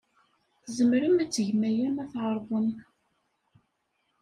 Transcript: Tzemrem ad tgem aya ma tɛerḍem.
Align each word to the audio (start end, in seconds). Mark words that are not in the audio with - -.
Tzemrem 0.63 1.15
ad 1.23 1.29
tgem 1.31 1.61
aya 1.69 1.87
ma 1.95 2.05
tɛerḍem. 2.11 2.69